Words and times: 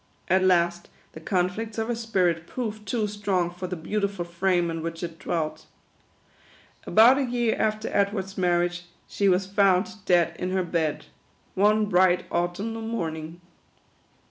At 0.29 0.43
last, 0.43 0.89
the 1.11 1.19
conflicts 1.19 1.77
of 1.77 1.87
her 1.87 1.93
spirit 1.93 2.47
proved 2.47 2.87
too 2.87 3.05
strong 3.05 3.51
for 3.51 3.67
the 3.67 3.75
beautiful 3.75 4.25
frame 4.25 4.71
in 4.71 4.81
which 4.81 5.03
it 5.03 5.19
dwelt. 5.19 5.67
About 6.87 7.19
a 7.19 7.23
year 7.23 7.55
after 7.59 7.87
Edward's 7.95 8.35
marriage, 8.35 8.85
she 9.07 9.29
was 9.29 9.45
found 9.45 10.03
dead 10.05 10.35
in 10.39 10.49
her 10.53 10.63
bed, 10.63 11.05
one 11.53 11.85
bright 11.85 12.25
autumnal 12.31 12.81
morning. 12.81 13.41